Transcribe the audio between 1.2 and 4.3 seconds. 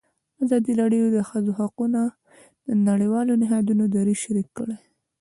ښځو حقونه د نړیوالو نهادونو دریځ